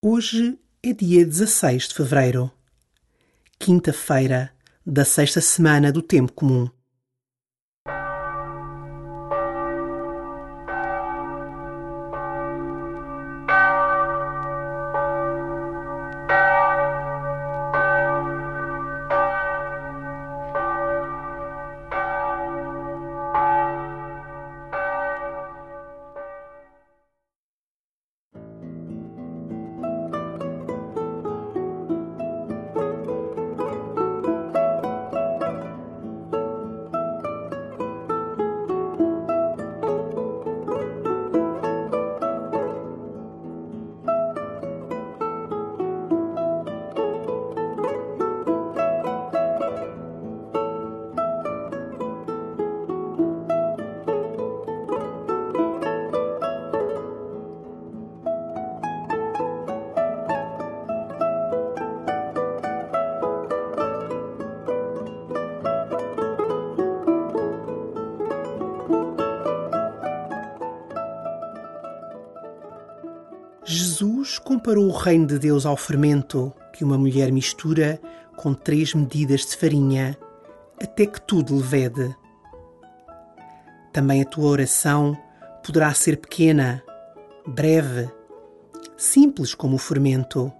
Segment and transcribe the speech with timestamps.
[0.00, 2.48] Hoje é dia 16 de fevereiro,
[3.58, 4.52] quinta-feira
[4.86, 6.70] da sexta semana do Tempo Comum.
[73.98, 78.00] Jesus comparou o reino de Deus ao fermento que uma mulher mistura
[78.36, 80.16] com três medidas de farinha
[80.80, 82.14] até que tudo levede.
[83.92, 85.18] Também a tua oração
[85.66, 86.80] poderá ser pequena,
[87.44, 88.08] breve,
[88.96, 90.52] simples como o fermento.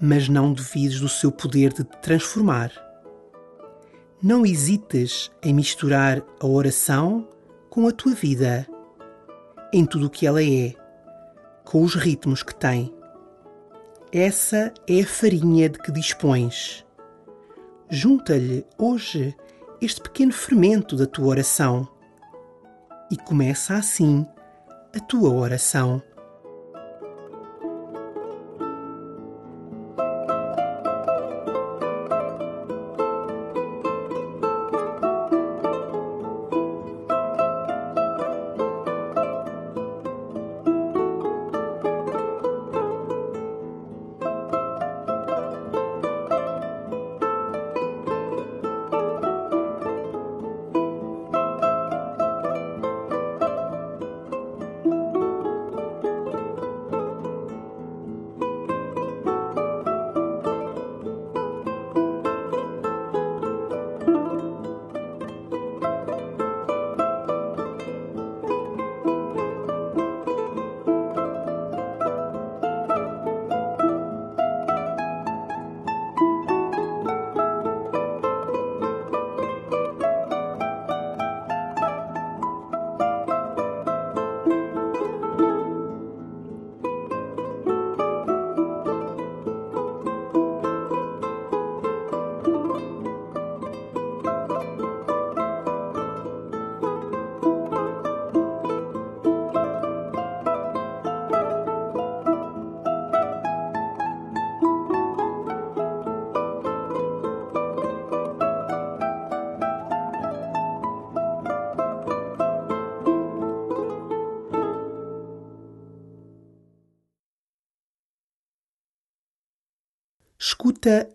[0.00, 2.72] Mas não duvides do seu poder de te transformar.
[4.20, 7.28] Não hesites em misturar a oração
[7.70, 8.66] com a tua vida,
[9.72, 10.74] em tudo o que ela é
[11.66, 12.94] com os ritmos que tem.
[14.12, 16.86] Essa é a farinha de que dispões.
[17.90, 19.36] Junta-lhe hoje
[19.82, 21.86] este pequeno fermento da tua oração
[23.10, 24.24] e começa assim
[24.94, 26.00] a tua oração.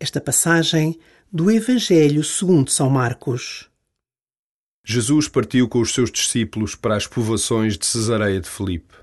[0.00, 0.98] Esta passagem
[1.30, 3.68] do Evangelho segundo São Marcos.
[4.82, 8.94] Jesus partiu com os seus discípulos para as povoações de Cesareia de Filipe.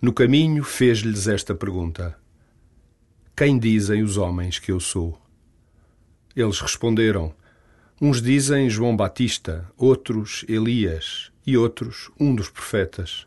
[0.00, 2.16] No caminho fez-lhes esta pergunta:
[3.36, 5.20] Quem dizem os homens que eu sou?
[6.36, 7.34] Eles responderam:
[8.00, 13.26] Uns dizem João Batista, outros Elias e outros um dos profetas.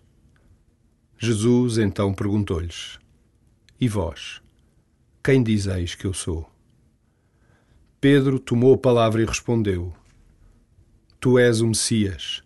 [1.18, 2.98] Jesus então perguntou-lhes:
[3.78, 4.41] E vós?
[5.24, 6.50] Quem dizeis que eu sou?
[8.00, 9.94] Pedro tomou a palavra e respondeu:
[11.20, 12.42] Tu és o Messias.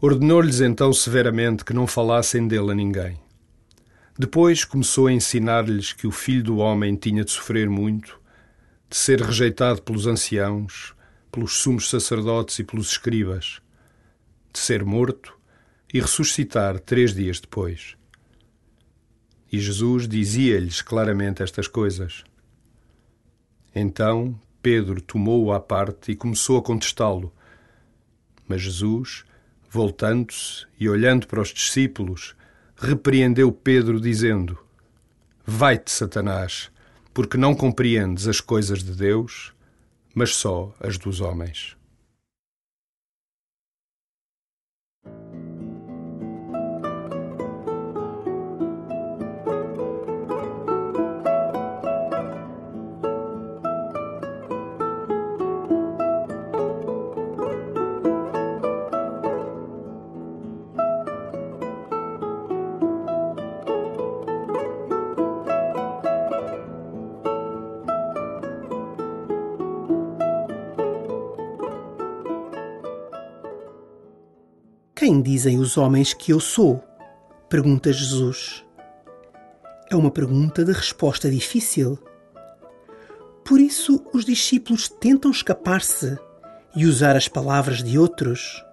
[0.00, 3.18] Ordenou-lhes então severamente que não falassem dele a ninguém.
[4.16, 8.20] Depois começou a ensinar-lhes que o filho do homem tinha de sofrer muito,
[8.88, 10.94] de ser rejeitado pelos anciãos,
[11.32, 13.60] pelos sumos sacerdotes e pelos escribas,
[14.52, 15.36] de ser morto
[15.92, 17.96] e ressuscitar três dias depois.
[19.50, 22.24] E Jesus dizia-lhes claramente estas coisas.
[23.74, 27.32] Então Pedro tomou-o à parte e começou a contestá-lo.
[28.48, 29.24] Mas Jesus,
[29.70, 32.34] voltando-se e olhando para os discípulos,
[32.76, 34.58] repreendeu Pedro, dizendo:
[35.44, 36.70] Vai-te, Satanás,
[37.14, 39.52] porque não compreendes as coisas de Deus,
[40.12, 41.75] mas só as dos homens.
[74.98, 76.82] Quem dizem os homens que eu sou?
[77.50, 78.64] pergunta Jesus.
[79.90, 81.98] É uma pergunta de resposta difícil.
[83.44, 86.18] Por isso, os discípulos tentam escapar-se
[86.74, 88.64] e usar as palavras de outros.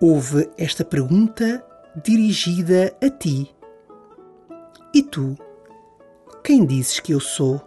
[0.00, 1.62] Houve esta pergunta
[2.02, 3.54] dirigida a ti.
[4.94, 5.36] E tu?
[6.42, 7.60] Quem dizes que eu sou?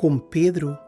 [0.00, 0.78] Como Pedro,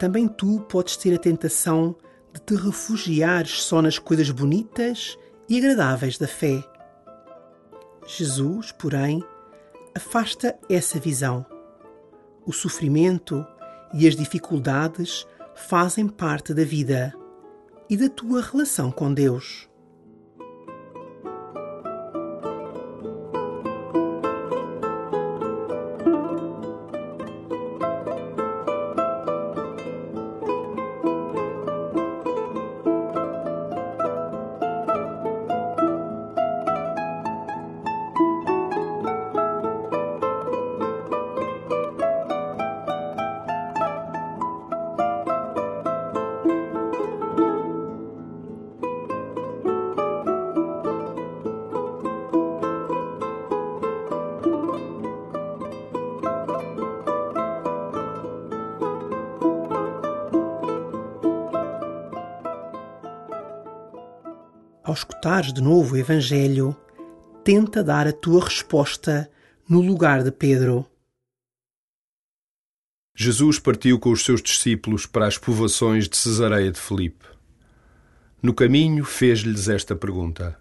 [0.00, 1.94] também tu podes ter a tentação
[2.32, 5.16] de te refugiares só nas coisas bonitas
[5.48, 6.60] e agradáveis da fé.
[8.04, 9.22] Jesus, porém,
[9.94, 11.46] afasta essa visão.
[12.44, 13.46] O sofrimento
[13.94, 15.24] e as dificuldades
[15.54, 17.14] fazem parte da vida
[17.88, 19.68] e da tua relação com Deus.
[64.92, 66.76] Ao escutares de novo o Evangelho,
[67.42, 69.30] tenta dar a tua resposta
[69.66, 70.86] no lugar de Pedro.
[73.16, 77.24] Jesus partiu com os seus discípulos para as povoações de Cesareia de Filipe.
[78.42, 80.58] No caminho fez-lhes esta pergunta: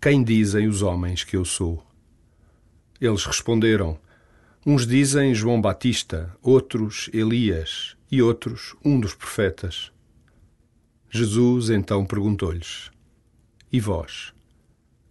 [0.00, 1.82] Quem dizem os homens que eu sou?
[3.00, 3.98] Eles responderam:
[4.64, 9.90] Uns dizem João Batista, outros Elias e outros um dos profetas.
[11.08, 12.90] Jesus então perguntou-lhes:
[13.76, 14.32] e vós,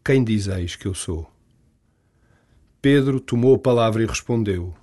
[0.04, 1.32] quem dizeis que eu sou?
[2.82, 4.74] Pedro tomou a palavra e respondeu: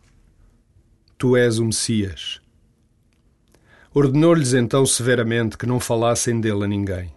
[1.18, 2.40] Tu és o Messias.
[3.92, 7.12] Ordenou-lhes então severamente que não falassem dele a ninguém.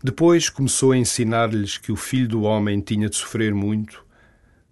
[0.00, 4.06] Depois começou a ensinar-lhes que o filho do homem tinha de sofrer muito,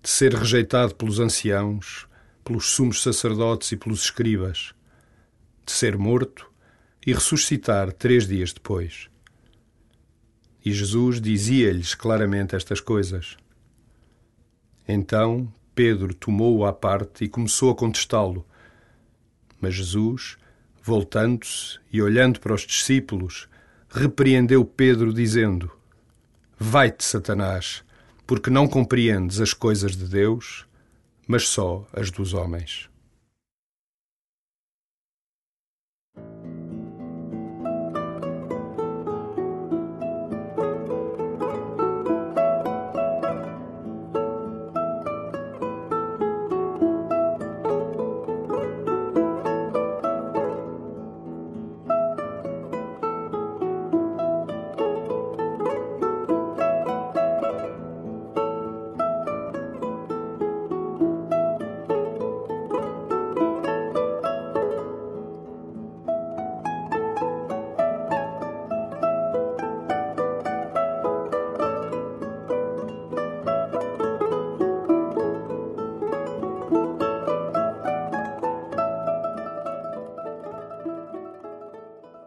[0.01, 2.07] de ser rejeitado pelos anciãos,
[2.45, 4.73] pelos sumos sacerdotes e pelos escribas,
[5.67, 6.49] de ser morto
[7.05, 9.11] e ressuscitar três dias depois.
[10.65, 13.37] E Jesus dizia-lhes claramente estas coisas.
[14.87, 18.47] Então Pedro tomou-o à parte e começou a contestá-lo.
[19.61, 20.37] Mas Jesus,
[20.83, 23.49] voltando-se e olhando para os discípulos,
[23.89, 25.71] repreendeu Pedro, dizendo:
[26.59, 27.83] Vai-te, Satanás,
[28.27, 30.67] porque não compreendes as coisas de Deus,
[31.27, 32.92] mas só as dos homens.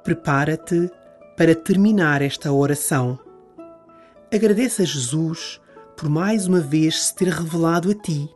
[0.05, 0.89] Prepara-te
[1.35, 3.19] para terminar esta oração.
[4.31, 5.59] Agradeça a Jesus
[5.97, 8.29] por mais uma vez se ter revelado a ti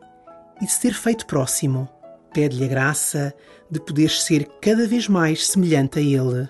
[0.62, 1.88] e se ter feito próximo.
[2.34, 3.34] Pede-lhe a graça
[3.70, 6.50] de poderes ser cada vez mais semelhante a Ele.